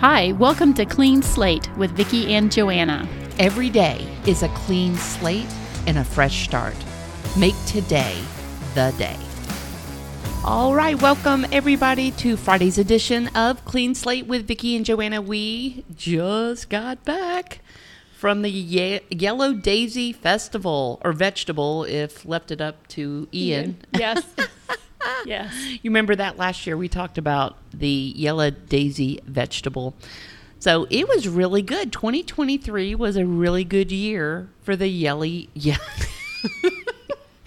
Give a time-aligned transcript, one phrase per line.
[0.00, 3.08] Hi, welcome to Clean Slate with Vicki and Joanna.
[3.40, 5.52] Every day is a clean slate
[5.88, 6.76] and a fresh start.
[7.36, 8.16] Make today
[8.76, 9.16] the day.
[10.44, 15.20] All right, welcome everybody to Friday's edition of Clean Slate with Vicki and Joanna.
[15.20, 17.58] We just got back
[18.16, 23.78] from the Ye- Yellow Daisy Festival or vegetable if left it up to Ian.
[23.92, 24.22] Yes.
[25.26, 25.54] yes.
[25.82, 29.94] You remember that last year we talked about the yellow daisy vegetable.
[30.60, 31.92] So it was really good.
[31.92, 35.76] 2023 was a really good year for the yelly yeah.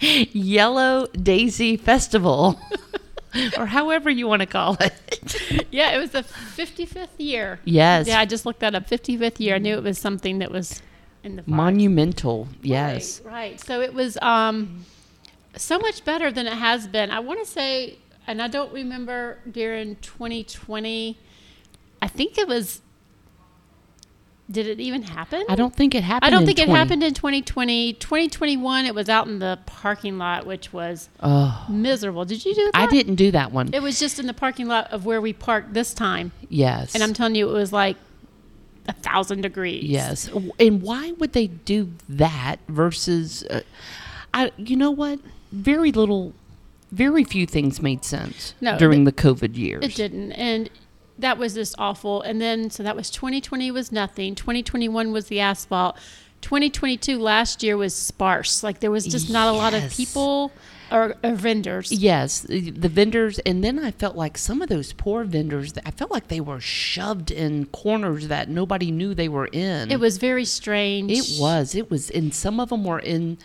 [0.00, 2.58] yellow daisy festival
[3.58, 5.66] or however you want to call it.
[5.70, 7.60] Yeah, it was the 55th year.
[7.64, 8.06] Yes.
[8.06, 8.88] Yeah, I just looked that up.
[8.88, 9.56] 55th year.
[9.56, 10.82] I knew it was something that was
[11.22, 12.48] in the Monumental.
[12.62, 13.20] Yes.
[13.24, 13.60] Right, right.
[13.60, 14.84] So it was um,
[15.56, 17.10] so much better than it has been.
[17.10, 21.18] I want to say, and I don't remember during 2020,
[22.00, 22.80] I think it was.
[24.50, 25.44] Did it even happen?
[25.48, 26.26] I don't think it happened.
[26.26, 26.78] I don't in think it 20.
[26.78, 27.94] happened in 2020.
[27.94, 32.24] 2021, it was out in the parking lot, which was Oh, miserable.
[32.26, 32.72] Did you do that?
[32.74, 33.70] I didn't do that one.
[33.72, 36.32] It was just in the parking lot of where we parked this time.
[36.50, 36.92] yes.
[36.92, 37.96] And I'm telling you, it was like
[38.88, 39.84] a thousand degrees.
[39.84, 43.44] Yes, and why would they do that versus?
[43.48, 43.60] Uh,
[44.34, 45.20] I, you know what?
[45.52, 46.32] Very little,
[46.90, 49.84] very few things made sense No, during the COVID years.
[49.84, 50.32] It didn't.
[50.32, 50.70] And
[51.18, 52.22] that was just awful.
[52.22, 54.34] And then, so that was 2020 was nothing.
[54.34, 55.96] 2021 was the asphalt.
[56.40, 58.62] 2022 last year was sparse.
[58.62, 60.52] Like there was just not a lot of people
[60.90, 61.90] or, or vendors.
[61.90, 65.72] Yes, the the vendors, and then I felt like some of those poor vendors.
[65.86, 69.90] I felt like they were shoved in corners that nobody knew they were in.
[69.90, 71.12] It was very strange.
[71.12, 71.74] It was.
[71.74, 73.38] It was, and some of them were in,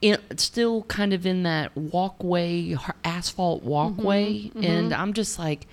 [0.00, 5.66] in still kind of in that walkway, asphalt walkway, and I'm just like,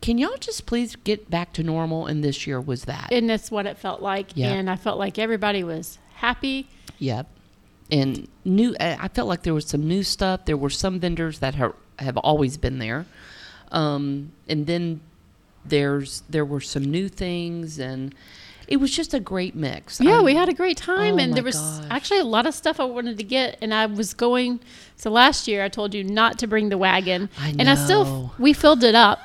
[0.00, 2.06] can y'all just please get back to normal?
[2.06, 3.08] And this year was that.
[3.12, 4.30] And that's what it felt like.
[4.34, 4.52] Yeah.
[4.52, 6.68] And I felt like everybody was happy.
[6.98, 7.28] Yep.
[7.90, 10.44] And new, I I felt like there was some new stuff.
[10.44, 13.06] There were some vendors that have have always been there,
[13.72, 15.00] um, and then
[15.64, 18.14] there's there were some new things, and
[18.68, 20.00] it was just a great mix.
[20.00, 21.84] Yeah, I- we had a great time, Oh and there was gosh.
[21.90, 24.60] actually a lot of stuff I wanted to get, and I was going.
[24.96, 28.32] So last year, I told you not to bring the wagon, I and I still
[28.38, 29.18] we filled it up.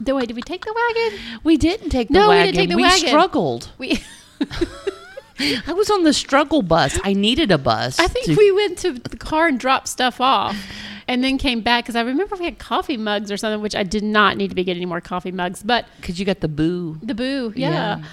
[0.00, 1.18] The way did we take the wagon?
[1.42, 3.08] We didn't take the No, we didn't take the we wagon.
[3.08, 3.70] struggled.
[3.78, 4.00] We
[5.40, 6.98] I was on the struggle bus.
[7.04, 7.98] I needed a bus.
[8.00, 10.56] I think to- we went to the car and dropped stuff off,
[11.06, 13.82] and then came back because I remember we had coffee mugs or something, which I
[13.84, 16.48] did not need to be getting any more coffee mugs, but because you got the
[16.48, 16.98] boo.
[17.02, 17.98] the boo, yeah.
[17.98, 18.04] Yeah.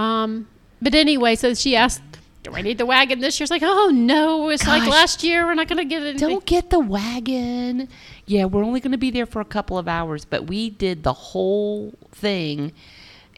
[0.00, 0.48] Um,
[0.80, 2.02] but anyway, so she asked.
[2.42, 3.44] Do I need the wagon this year?
[3.44, 5.44] It's like, oh no, it's like last year.
[5.44, 7.86] We're not going to get it." Don't get the wagon.
[8.24, 11.02] Yeah, we're only going to be there for a couple of hours, but we did
[11.02, 12.72] the whole thing,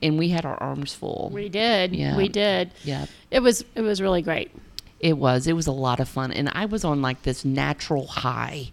[0.01, 1.31] and we had our arms full.
[1.33, 1.97] We did.
[1.97, 2.17] Yeah.
[2.17, 2.71] We did.
[2.85, 3.07] Yeah.
[3.33, 4.53] It was it was really great.
[5.01, 5.49] It was.
[5.49, 6.31] It was a lot of fun.
[6.31, 8.71] And I was on like this natural high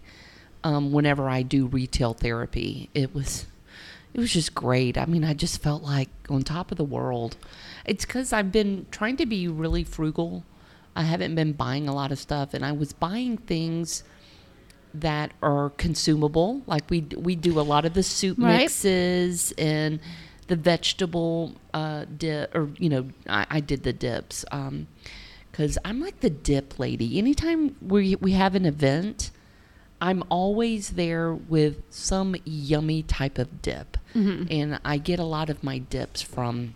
[0.62, 2.88] um, whenever I do retail therapy.
[2.94, 3.46] It was
[4.14, 4.98] it was just great.
[4.98, 7.36] I mean, I just felt like on top of the world.
[7.84, 10.44] It's because I've been trying to be really frugal.
[10.96, 14.02] I haven't been buying a lot of stuff, and I was buying things
[14.92, 16.62] that are consumable.
[16.66, 18.58] Like we we do a lot of the soup Right.
[18.62, 20.00] mixes and
[20.48, 24.44] the vegetable uh, dip, or you know, I, I did the dips.
[24.50, 24.88] Um,
[25.50, 27.18] because I'm like the dip lady.
[27.18, 29.30] Anytime we we have an event,
[30.00, 35.62] I'm always there with some yummy type of dip, and I get a lot of
[35.62, 36.74] my dips from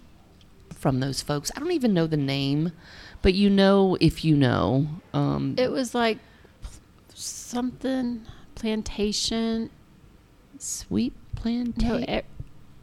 [0.75, 1.51] from those folks.
[1.57, 2.73] I don't even know the name,
[3.23, 4.87] but you know if you know.
[5.15, 6.19] Um, It was like
[7.15, 8.23] something
[8.55, 9.71] plantation.
[10.59, 11.89] sweet plantain.
[11.89, 12.23] No, e-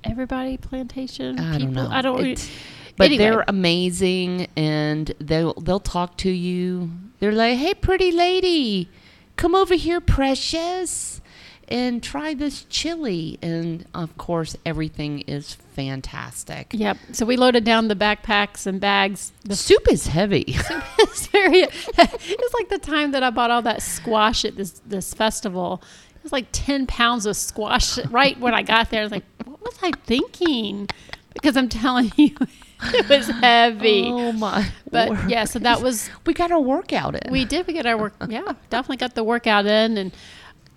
[0.03, 1.39] everybody plantation.
[1.39, 1.87] I don't know.
[1.89, 2.49] I don't.
[2.97, 3.17] But Anyway.
[3.23, 6.91] they're amazing, and they'll they'll talk to you.
[7.19, 8.89] They're like, "Hey, pretty lady,
[9.35, 11.21] come over here, precious,
[11.67, 16.67] and try this chili." And of course, everything is fantastic.
[16.71, 16.97] Yep.
[17.13, 19.31] So we loaded down the backpacks and bags.
[19.43, 20.45] The soup is heavy.
[20.99, 21.61] it's very.
[21.97, 25.81] It's like the time that I bought all that squash at this this festival.
[26.15, 29.01] It was like ten pounds of squash right when I got there.
[29.01, 30.87] I was like, what was I thinking?
[31.33, 32.35] Because I'm telling you,
[32.83, 34.03] it was heavy.
[34.07, 34.67] oh my!
[34.89, 35.29] but word.
[35.29, 37.31] yeah, so that was we got our workout in.
[37.31, 37.67] we did.
[37.67, 38.13] We got our work.
[38.27, 40.11] Yeah, definitely got the workout in, and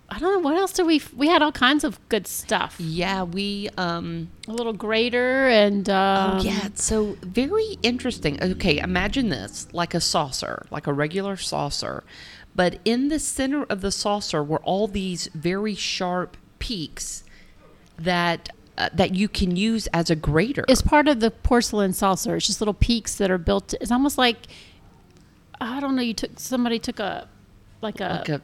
[0.09, 1.01] I don't know what else did we.
[1.15, 2.75] We had all kinds of good stuff.
[2.79, 8.41] yeah, we um A little grater and um, Oh, yeah, so very interesting.
[8.41, 12.03] Okay, imagine this like a saucer, like a regular saucer,
[12.55, 17.23] but in the center of the saucer were all these very sharp peaks
[17.97, 20.65] that uh, that you can use as a grater.
[20.67, 22.35] It's part of the porcelain saucer.
[22.35, 23.73] It's just little peaks that are built.
[23.79, 24.47] It's almost like
[25.61, 26.01] I don't know.
[26.01, 27.27] You took somebody took a
[27.81, 28.41] like a like a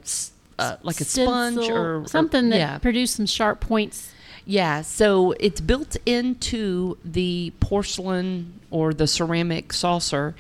[0.60, 2.78] uh, like a sponge or or- something that yeah.
[2.78, 4.14] produced some sharp points.
[4.46, 10.36] Yeah, so it's built into the porcelain or the ceramic saucer,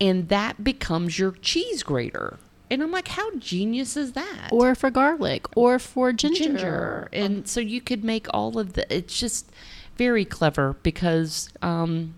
[0.00, 2.38] and that becomes your cheese grater.
[2.70, 4.48] And I'm like, how genius is that?
[4.50, 6.44] Or for garlic, or for ginger.
[6.44, 7.08] ginger.
[7.12, 8.92] And so you could make all of the.
[8.94, 9.50] It's just
[9.96, 12.14] very clever because um,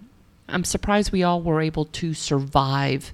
[0.48, 3.12] I'm surprised we all were able to survive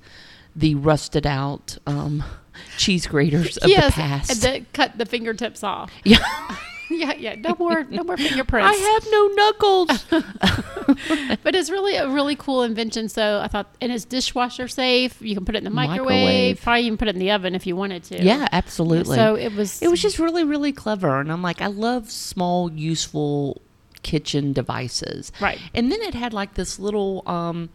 [0.54, 2.22] the rusted out um,
[2.76, 4.42] cheese graters of yes, the past.
[4.42, 5.90] that cut the fingertips off.
[6.04, 6.56] yeah.
[6.92, 7.34] Yeah, yeah.
[7.36, 8.68] No more, no more fingerprints.
[8.68, 10.04] I have no knuckles.
[11.42, 13.08] but it's really a really cool invention.
[13.08, 15.20] So I thought, and it's dishwasher safe.
[15.20, 16.00] You can put it in the microwave.
[16.00, 16.60] Microwave.
[16.62, 18.22] Probably even put it in the oven if you wanted to.
[18.22, 19.16] yeah, absolutely.
[19.16, 19.82] So it was.
[19.82, 21.20] It was just really, really clever.
[21.20, 23.60] And I'm like, I love small, useful
[24.02, 25.32] kitchen devices.
[25.40, 25.58] Right.
[25.74, 27.70] And then it had like this little, um,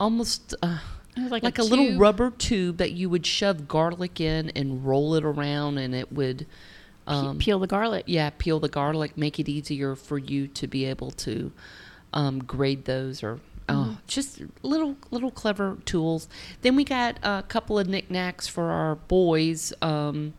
[0.00, 0.78] almost uh,
[1.16, 5.24] like, like, a, little rubber tube that you would shove garlic in and roll it
[5.24, 6.46] around, and it would,
[7.08, 8.04] um, peel the garlic.
[8.06, 11.50] yeah, peel the garlic, make it easier for you to be able to
[12.12, 13.40] um, grade those or.
[13.68, 13.90] Mm-hmm.
[13.90, 16.26] Oh, just little little clever tools.
[16.62, 19.74] Then we got a couple of knickknacks for our boys.
[19.82, 20.32] Um,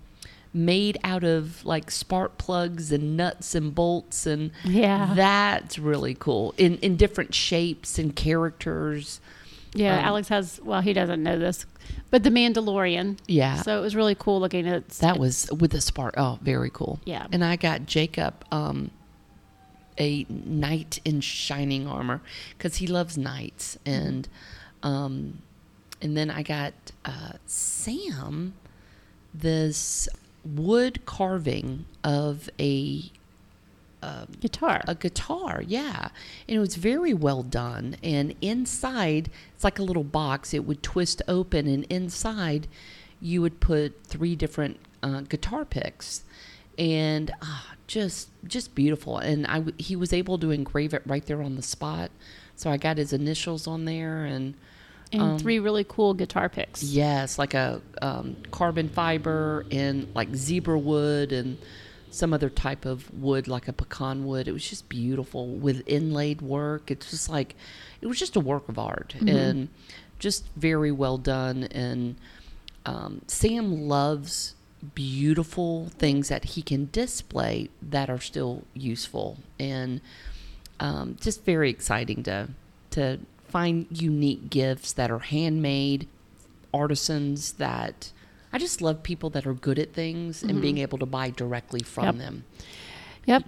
[0.52, 5.14] made out of like spark plugs and nuts and bolts and Yeah.
[5.14, 9.22] that's really cool in in different shapes and characters
[9.76, 10.60] Yeah, Um, Alex has.
[10.64, 11.68] Well, he doesn't know this,
[12.12, 13.18] but the Mandalorian.
[13.28, 16.70] yeah So it was really cool looking at that was with the spark oh very
[16.70, 17.28] cool Yeah.
[17.32, 18.92] and i got jacob um
[19.98, 22.22] a knight in shining armor
[22.58, 24.28] because he loves knights and
[24.84, 25.40] um
[26.02, 26.74] and then i got
[27.06, 28.54] uh sam
[29.34, 30.08] this
[30.46, 33.12] wood carving of a
[34.40, 34.82] guitar.
[34.88, 36.10] a guitar, yeah.
[36.48, 37.98] And it was very well done.
[38.04, 40.54] And inside, it's like a little box.
[40.54, 42.68] It would twist open, and inside,
[43.22, 46.24] you would put three different uh, guitar picks,
[46.78, 49.18] and ah, just just beautiful.
[49.18, 52.12] And I w- he was able to engrave it right there on the spot.
[52.56, 54.54] So I got his initials on there, and
[55.12, 56.84] and um, three really cool guitar picks.
[56.84, 61.58] Yes, like a um, carbon fiber and like zebra wood and
[62.12, 64.48] some other type of wood, like a pecan wood.
[64.48, 66.90] It was just beautiful with inlaid work.
[66.92, 67.56] It's just like
[68.02, 69.70] it was just a work of art and
[70.20, 71.64] just very well done.
[71.66, 72.16] And
[72.86, 74.56] um, Sam loves
[74.96, 80.00] beautiful things that he can display that are still useful and
[80.80, 82.50] um, just very exciting to
[82.92, 86.08] to find unique gifts that are handmade
[86.74, 88.12] artisans that
[88.52, 90.84] I just love people that are good at things and being mm-hmm.
[90.84, 92.16] able to buy directly from Yep.
[92.16, 92.44] them.
[93.26, 93.44] Yep.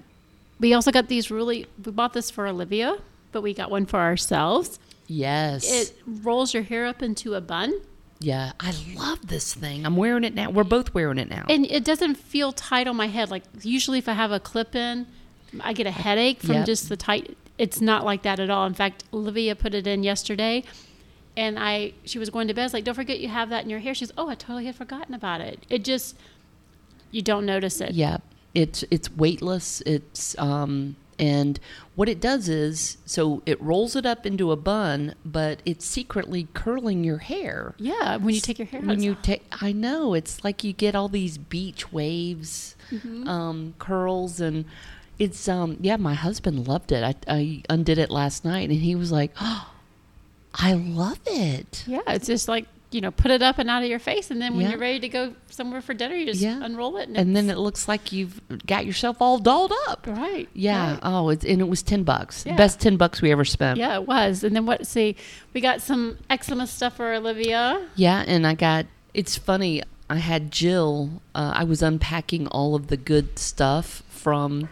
[0.59, 1.65] We also got these really.
[1.83, 2.98] We bought this for Olivia,
[3.31, 4.80] but we got one for ourselves.
[5.07, 5.69] Yes.
[5.69, 7.74] It rolls your hair up into a bun,
[8.21, 9.83] yeah, I love this thing.
[9.83, 10.51] I'm wearing it now.
[10.51, 11.45] We're both wearing it now.
[11.50, 13.31] and it doesn't feel tight on my head.
[13.31, 15.07] Like usually, if I have a clip in,
[15.59, 16.65] I get a headache from Yep.
[16.68, 17.36] just the tight.
[17.57, 18.65] It's not like that at all.
[18.68, 20.63] In fact, Olivia put it in yesterday,
[21.43, 22.61] and I she was going to bed.
[22.63, 24.65] I was like, "Don't forget you have that in your hair." She's, "Oh, I totally
[24.69, 26.15] had forgotten about it." It just
[27.11, 27.91] you don't notice it.
[27.93, 28.17] Yeah,
[28.53, 29.81] it's it's weightless.
[29.95, 31.60] It's um and
[31.95, 36.48] what it does is so it rolls it up into a bun, but it's secretly
[36.53, 37.75] curling your hair.
[37.77, 40.74] Yeah, when you take your hair when it's- you take I know it's like you
[40.74, 43.25] get all these beach waves Mm-hmm.
[43.36, 44.65] um curls and
[45.17, 47.03] it's um yeah my husband loved it.
[47.03, 49.63] I I undid it last night and he was like, "Oh,
[50.53, 53.89] I love it." Yeah, it's just like you know, put it up and out of
[53.89, 54.72] your face, and then when Yeah.
[54.72, 56.60] you're ready to go somewhere for dinner, you just Yeah.
[56.62, 60.05] unroll it, and, And then it looks like you've got yourself all dolled up.
[60.05, 60.91] right, Yeah.
[60.91, 61.00] right.
[61.01, 62.43] Oh, it's and it was ten bucks.
[62.46, 62.58] Yeah.
[62.58, 63.77] Best ten bucks we ever spent.
[63.79, 64.43] yeah, it was.
[64.43, 64.86] And then what?
[64.86, 65.15] See,
[65.53, 67.81] we got some eczema stuff for Olivia.
[67.96, 68.88] Yeah, and I got.
[69.13, 69.84] It's funny.
[70.10, 71.22] I had Jill.
[71.34, 74.67] Uh, I was unpacking all of the good stuff from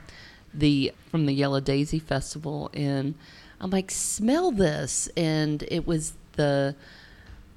[0.53, 3.13] the from the Yellow Daisy Festival, and
[3.61, 6.75] I'm like, "Smell this!" And it was the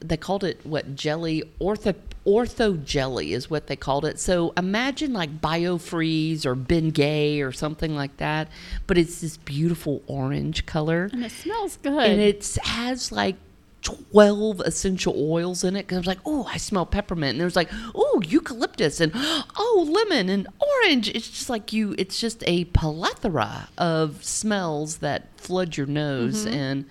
[0.00, 1.94] they called it what jelly ortho
[2.26, 4.18] ortho jelly is what they called it.
[4.18, 8.48] So imagine like biofreeze or Bengay or something like that,
[8.86, 12.10] but it's this beautiful orange color And it smells good.
[12.10, 13.36] and it has like
[13.82, 17.32] 12 essential oils in it because I was like, oh, I smell peppermint.
[17.32, 21.08] And there's like, oh, eucalyptus and oh, lemon and orange.
[21.10, 26.46] It's just like you, it's just a plethora of smells that flood your nose.
[26.46, 26.84] And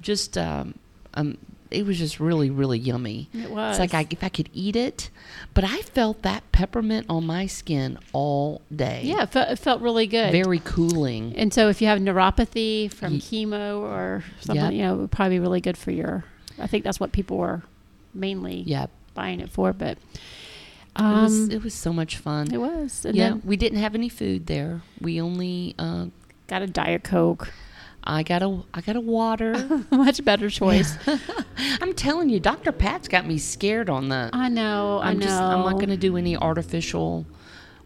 [0.00, 0.74] just, um,
[1.14, 1.36] um,
[1.70, 3.28] it was just really, really yummy.
[3.32, 3.78] It was.
[3.78, 5.10] It's like I, if I could eat it,
[5.54, 9.02] but I felt that peppermint on my skin all day.
[9.04, 10.32] yeah, it felt, it felt really good.
[10.32, 11.34] very cooling.
[11.36, 14.72] and so if you have neuropathy from Ye- chemo or something, Yep.
[14.72, 16.24] you know, it would probably be really good for your.
[16.58, 17.62] I think that's what people were
[18.12, 19.96] mainly Yeah, buying it for, but
[20.98, 22.52] it was um, it was so much fun.
[22.52, 23.04] it was.
[23.04, 24.82] And yeah, we didn't have any food there.
[25.00, 26.06] We only uh,
[26.48, 27.52] got a diet coke,
[28.04, 29.84] I got a I got a water.
[29.90, 30.96] much better choice.
[31.80, 32.72] I'm telling you, Dr.
[32.72, 34.30] Pat's got me scared on that.
[34.34, 34.98] I know.
[34.98, 35.26] I I'm know.
[35.26, 37.26] just I'm not going to do any artificial.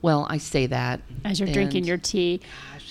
[0.03, 2.41] Well, I say that As you're drinking your tea.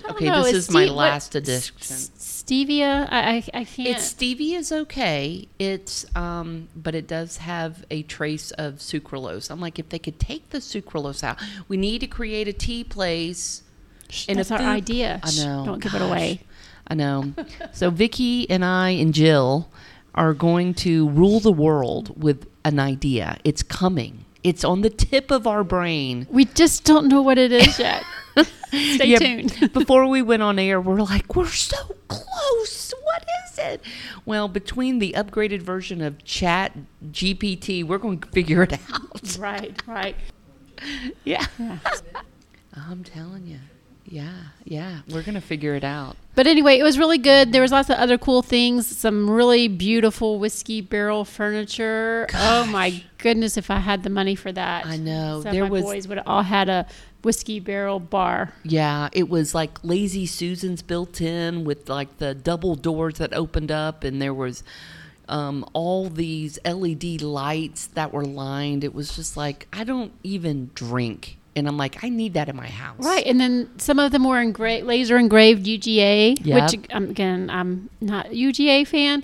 [0.05, 1.75] I Okay, know, this is my last addiction.
[1.77, 3.07] Stevia.
[3.09, 3.87] I I, I can't.
[3.89, 5.47] It's stevia is okay.
[5.59, 9.49] It's um, but it does have a trace of sucralose.
[9.49, 11.37] I'm like, if they could take the sucralose out,
[11.67, 13.63] we need to create a tea place.
[14.27, 15.21] a that's our idea.
[15.23, 15.63] I Shh, know.
[15.65, 16.41] Don't give it away.
[16.87, 17.33] I know.
[17.71, 19.69] so Vicki and I and Jill
[20.15, 23.37] are going to rule the world with an idea.
[23.43, 24.25] It's coming.
[24.43, 26.27] It's on the tip of our brain.
[26.29, 28.03] We just don't know what it is yet.
[28.69, 29.71] Stay Yeah, tuned.
[29.73, 32.93] Before we went on air, we're like, we're so close.
[33.03, 33.81] What is it?
[34.25, 36.75] Well, between the upgraded version of Chat
[37.11, 39.37] GPT, we're going to figure it out.
[39.39, 39.81] right.
[39.87, 40.15] Right.
[41.23, 41.45] Yeah.
[41.57, 41.77] Yeah.
[42.75, 43.59] I'm telling you.
[44.05, 44.33] Yeah.
[44.65, 44.99] Yeah.
[45.09, 46.17] We're going to figure it out.
[46.35, 47.51] But anyway, it was really good.
[47.51, 48.87] There was lots of other cool things.
[48.87, 52.27] Some really beautiful whiskey barrel furniture.
[52.33, 54.85] Oh my goodness, if I had the money for that.
[54.85, 55.41] I know.
[55.43, 56.85] So There my was- boys would have all had a
[57.23, 58.53] whiskey barrel bar.
[58.63, 63.71] Yeah, it was like Lazy Susan's built in with like the double doors that opened
[63.71, 64.63] up, and there was
[65.29, 68.83] um, all these LED lights that were lined.
[68.83, 72.55] It was just like I don't even drink, and I'm like I need that in
[72.55, 72.97] my house.
[72.99, 76.71] Right, and then some of them were engraved, laser engraved UGA, Yep.
[76.71, 79.23] which um, again I'm not a UGA fan,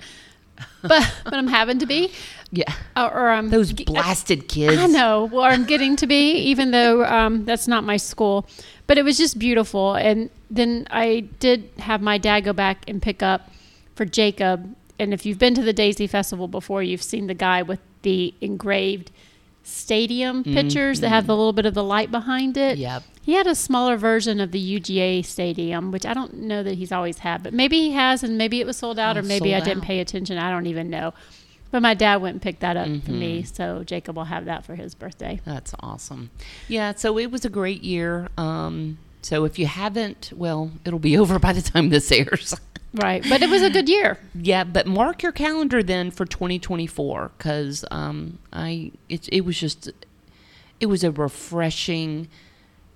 [0.82, 2.12] but but I'm having to be,
[2.50, 2.72] Yeah.
[2.96, 4.78] or, or I'm Those blasted kids.
[4.78, 8.46] I know, or I'm getting to be, even though um, that's not my school.
[8.86, 9.94] But it was just beautiful.
[9.94, 13.50] And then I did have my dad go back and pick up
[13.94, 14.74] for Jacob.
[14.98, 18.34] And if you've been to the Daisy Festival before, you've seen the guy with the
[18.40, 19.12] engraved
[19.62, 22.72] stadium pictures that have the little bit of the light behind it.
[22.74, 22.82] Mm-hmm.
[22.82, 23.02] Yep.
[23.22, 26.90] He had a smaller version of the UGA stadium, which I don't know that he's
[26.90, 29.54] always had, but maybe he has, and maybe it was sold out, Oh, or maybe
[29.54, 30.38] I didn't pay attention.
[30.38, 31.12] I don't even know.
[31.70, 33.18] But my dad went and picked that up for Mm-hmm.
[33.20, 35.40] me, so Jacob will have that for his birthday.
[35.44, 36.30] That's awesome.
[36.66, 38.28] Yeah, so it was a great year.
[38.36, 42.54] Um, so if you haven't, well, it'll be over by the time this airs.
[42.92, 44.18] Right, but it was a good year.
[44.34, 49.90] Yeah, but mark your calendar then for 2024 because um, I it it was just
[50.80, 52.28] it was a refreshing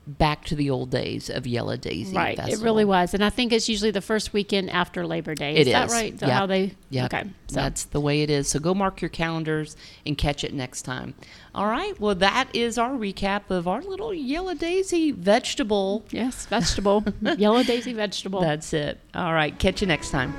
[0.06, 2.14] back to the old days of Yellow Daisy.
[2.14, 5.54] Right, it really was, and I think it's usually the first weekend after Labor Day.
[5.54, 5.92] It is that is.
[5.92, 6.12] right?
[6.12, 6.30] Yep.
[6.30, 6.74] how they?
[6.94, 8.48] Okay, so That's the way it is.
[8.48, 11.14] So go mark your calendars and catch it next time.
[11.54, 11.98] All right.
[11.98, 16.04] Well, that is our recap of our little Yellow Daisy vegetable.
[16.10, 17.04] yes, vegetable,
[17.38, 18.40] yellow daisy vegetable.
[18.40, 19.00] That's it.
[19.14, 19.58] All right.
[19.58, 20.34] Catch you next time.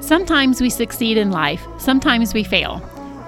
[0.00, 1.64] Sometimes we succeed in life.
[1.78, 2.82] Sometimes we fail.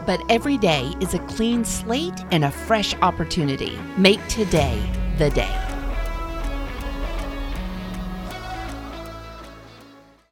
[0.07, 3.78] But every day is a clean slate and a fresh opportunity.
[3.97, 4.80] Make today
[5.19, 5.69] the day.